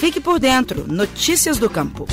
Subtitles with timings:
[0.00, 0.90] Fique por dentro.
[0.90, 2.08] Notícias do Campo.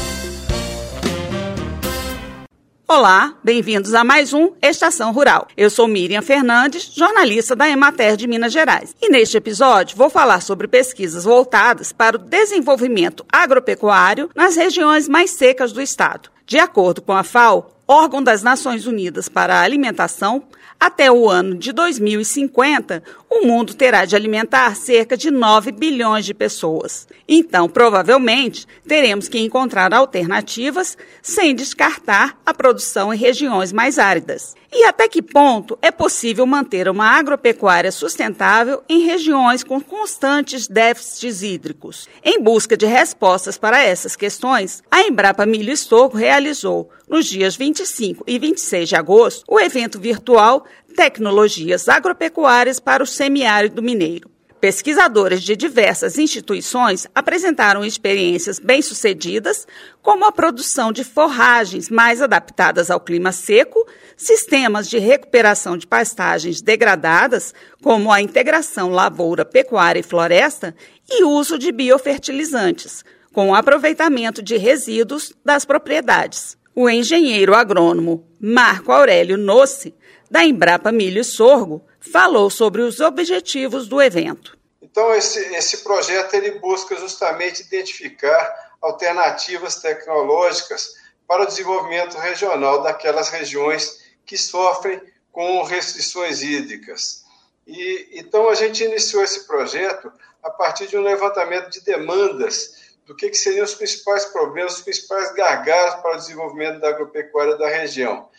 [2.85, 5.47] Olá, bem-vindos a mais um Estação Rural.
[5.55, 8.93] Eu sou Miriam Fernandes, jornalista da Emater de Minas Gerais.
[9.01, 15.31] E neste episódio vou falar sobre pesquisas voltadas para o desenvolvimento agropecuário nas regiões mais
[15.31, 16.29] secas do estado.
[16.45, 20.43] De acordo com a FAO, órgão das Nações Unidas para a Alimentação,
[20.79, 26.33] até o ano de 2050, o mundo terá de alimentar cerca de 9 bilhões de
[26.33, 27.07] pessoas.
[27.27, 34.55] Então, provavelmente, teremos que encontrar alternativas sem descartar a produção em regiões mais áridas.
[34.71, 41.41] E até que ponto é possível manter uma agropecuária sustentável em regiões com constantes déficits
[41.41, 42.07] hídricos?
[42.23, 47.55] Em busca de respostas para essas questões, a Embrapa Milho e Sorgo realizou, nos dias
[47.55, 50.65] 25 e 26 de agosto, o evento virtual
[50.97, 54.31] Tecnologias Agropecuárias para o Semiárido Mineiro.
[54.59, 59.67] Pesquisadores de diversas instituições apresentaram experiências bem-sucedidas,
[60.01, 66.63] como a produção de forragens mais adaptadas ao clima seco, sistemas de recuperação de pastagens
[66.63, 70.75] degradadas, como a integração lavoura, pecuária e floresta,
[71.07, 76.57] e uso de biofertilizantes, com o aproveitamento de resíduos das propriedades.
[76.73, 79.95] O engenheiro agrônomo Marco Aurélio Nossi,
[80.29, 84.57] da Embrapa Milho e Sorgo, falou sobre os objetivos do evento.
[84.81, 90.93] Então, esse, esse projeto ele busca justamente identificar alternativas tecnológicas
[91.27, 97.25] para o desenvolvimento regional daquelas regiões que sofrem com restrições hídricas.
[97.65, 100.11] E, então, a gente iniciou esse projeto
[100.41, 104.81] a partir de um levantamento de demandas do que, que seriam os principais problemas, os
[104.81, 108.29] principais gargalos para o desenvolvimento da agropecuária da região.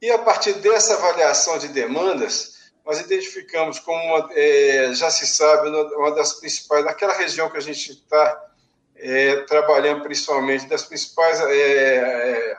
[0.00, 5.68] E a partir dessa avaliação de demandas, nós identificamos como, uma, é, já se sabe,
[5.68, 8.44] uma das principais, naquela região que a gente está
[8.94, 12.58] é, trabalhando principalmente, das principais é, é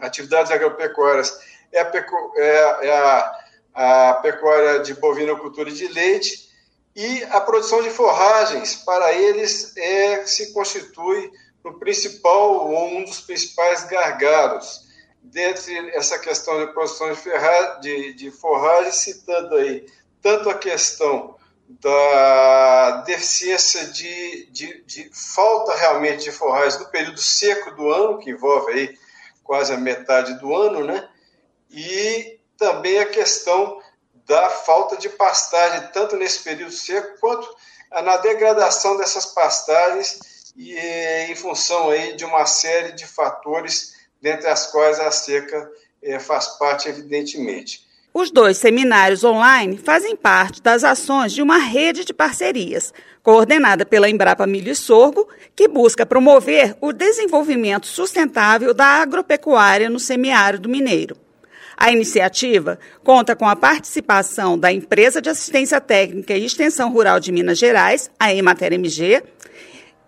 [0.00, 1.40] atividades agropecuárias,
[1.72, 3.40] é a, pecu, é, é a,
[3.74, 6.48] a pecuária de bovinocultura e de leite
[6.94, 11.30] e a produção de forragens, para eles, é, se constitui
[11.64, 14.87] o principal ou um dos principais gargalos
[15.30, 19.86] dentre essa questão de produção de, ferra, de, de forragem, citando aí
[20.22, 21.36] tanto a questão
[21.68, 28.30] da deficiência de, de, de, falta realmente de forragem no período seco do ano, que
[28.30, 28.98] envolve aí
[29.44, 31.08] quase a metade do ano, né?
[31.70, 33.80] E também a questão
[34.26, 37.54] da falta de pastagem, tanto nesse período seco quanto
[38.02, 40.18] na degradação dessas pastagens
[40.56, 40.74] e
[41.30, 45.70] em função aí de uma série de fatores dentre as quais a seca
[46.02, 47.86] é, faz parte, evidentemente.
[48.12, 52.92] Os dois seminários online fazem parte das ações de uma rede de parcerias,
[53.22, 60.00] coordenada pela Embrapa Milho e Sorgo, que busca promover o desenvolvimento sustentável da agropecuária no
[60.00, 61.16] semiárido mineiro.
[61.76, 67.30] A iniciativa conta com a participação da Empresa de Assistência Técnica e Extensão Rural de
[67.30, 69.22] Minas Gerais, a Emater MG,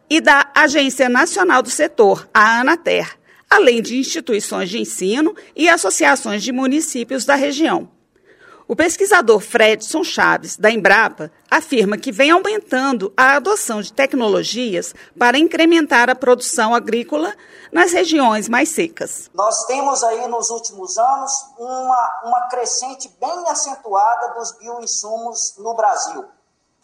[0.08, 3.16] e da Agência Nacional do Setor, a Anater,
[3.50, 7.90] além de instituições de ensino e associações de municípios da região.
[8.68, 15.36] O pesquisador Fredson Chaves, da Embrapa, afirma que vem aumentando a adoção de tecnologias para
[15.36, 17.34] incrementar a produção agrícola
[17.72, 19.28] nas regiões mais secas.
[19.34, 26.24] Nós temos aí nos últimos anos uma, uma crescente bem acentuada dos bioinsumos no Brasil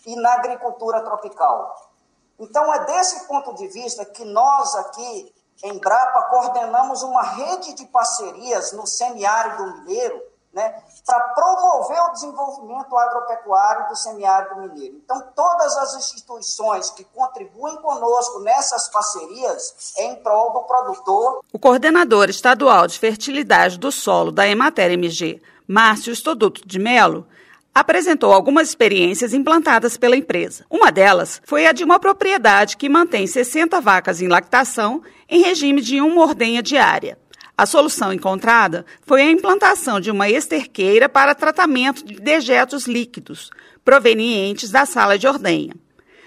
[0.04, 1.92] e na agricultura tropical.
[2.40, 5.32] Então, é desse ponto de vista que nós aqui
[5.64, 10.22] Embrapa, coordenamos uma rede de parcerias no semiárido mineiro,
[10.52, 10.74] né,
[11.04, 14.96] para promover o desenvolvimento agropecuário do semiárido mineiro.
[15.04, 21.40] Então, todas as instituições que contribuem conosco nessas parcerias é em prol do produtor.
[21.52, 27.26] O coordenador estadual de fertilidade do solo da Emater MG, Márcio Estoduto de Melo,
[27.76, 30.64] apresentou algumas experiências implantadas pela empresa.
[30.70, 35.82] Uma delas foi a de uma propriedade que mantém 60 vacas em lactação em regime
[35.82, 37.18] de uma ordenha diária.
[37.54, 43.50] A solução encontrada foi a implantação de uma esterqueira para tratamento de dejetos líquidos
[43.84, 45.74] provenientes da sala de ordenha.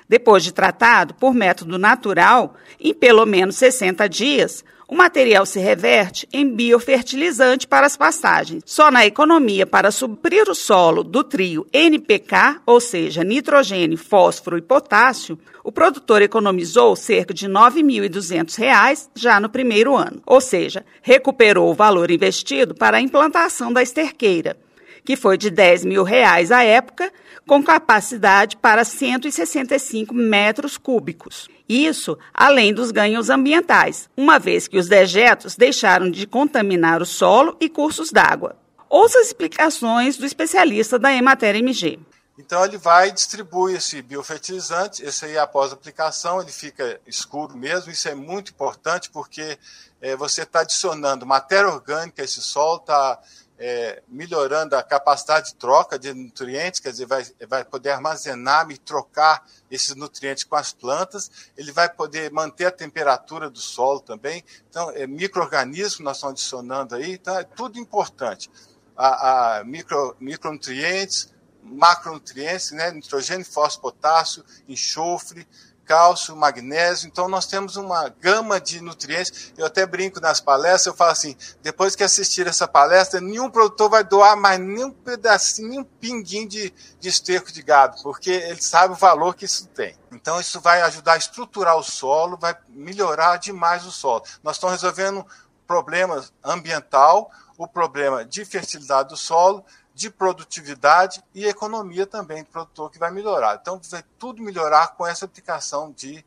[0.07, 6.27] Depois de tratado por método natural, em pelo menos 60 dias, o material se reverte
[6.33, 8.63] em biofertilizante para as pastagens.
[8.65, 14.61] Só na economia para suprir o solo do trio NPK, ou seja, nitrogênio, fósforo e
[14.61, 21.69] potássio, o produtor economizou cerca de R$ 9.200 já no primeiro ano, ou seja, recuperou
[21.69, 24.57] o valor investido para a implantação da esterqueira
[25.05, 27.11] que foi de 10 mil reais à época,
[27.47, 31.49] com capacidade para 165 metros cúbicos.
[31.69, 37.55] Isso além dos ganhos ambientais, uma vez que os dejetos deixaram de contaminar o solo
[37.61, 38.55] e cursos d'água.
[38.89, 41.99] Ouça as explicações do especialista da Emater MG.
[42.39, 47.55] Então ele vai e distribui esse biofertilizante, esse aí após a aplicação ele fica escuro
[47.55, 49.59] mesmo, isso é muito importante porque
[50.01, 53.19] é, você está adicionando matéria orgânica a esse solo, está
[53.59, 58.77] é, melhorando a capacidade de troca de nutrientes, quer dizer, vai, vai poder armazenar e
[58.77, 64.43] trocar esses nutrientes com as plantas, ele vai poder manter a temperatura do solo também,
[64.69, 68.49] então é, micro-organismos nós estamos adicionando aí, então é tudo importante.
[68.95, 75.47] A, a micro, micronutrientes, macronutrientes, né, nitrogênio, fósforo, potássio, enxofre,
[75.89, 77.07] cálcio, magnésio.
[77.07, 79.51] Então, nós temos uma gama de nutrientes.
[79.57, 83.89] Eu até brinco nas palestras, eu falo assim: depois que assistir essa palestra, nenhum produtor
[83.89, 88.29] vai doar mais nem um pedacinho, nem um pinguinho de, de esterco de gado, porque
[88.29, 89.97] ele sabe o valor que isso tem.
[90.11, 94.23] Então, isso vai ajudar a estruturar o solo, vai melhorar demais o solo.
[94.43, 95.25] Nós estamos resolvendo
[95.65, 99.65] problemas ambiental, o problema de fertilidade do solo
[99.99, 103.59] de produtividade e economia também do produtor que vai melhorar.
[103.61, 106.23] Então, vai tudo melhorar com essa aplicação de,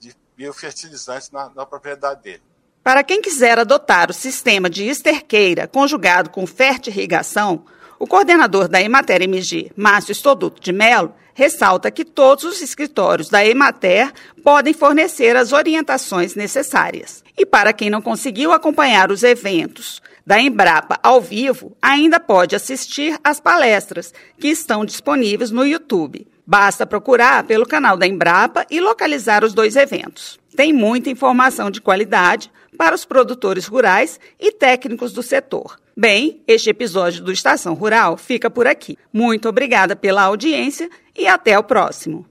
[0.00, 2.42] de biofertilizantes na, na propriedade dele.
[2.82, 7.64] Para quem quiser adotar o sistema de esterqueira conjugado com fertirrigação,
[7.96, 13.44] o coordenador da Emater MG, Márcio Estoduto de Mello, ressalta que todos os escritórios da
[13.44, 14.12] Emater
[14.42, 17.22] podem fornecer as orientações necessárias.
[17.36, 23.18] E para quem não conseguiu acompanhar os eventos da Embrapa ao vivo, ainda pode assistir
[23.24, 26.26] às palestras que estão disponíveis no YouTube.
[26.46, 30.38] Basta procurar pelo canal da Embrapa e localizar os dois eventos.
[30.56, 35.78] Tem muita informação de qualidade para os produtores rurais e técnicos do setor.
[35.96, 38.96] Bem, este episódio do Estação Rural fica por aqui.
[39.12, 42.26] Muito obrigada pela audiência e até o próximo.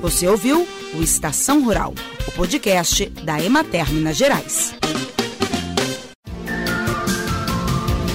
[0.00, 1.94] Você ouviu o Estação Rural,
[2.28, 4.74] o podcast da Emater Minas Gerais.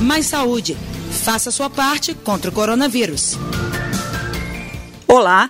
[0.01, 0.77] Mais saúde.
[1.23, 3.35] Faça sua parte contra o coronavírus.
[5.07, 5.49] Olá.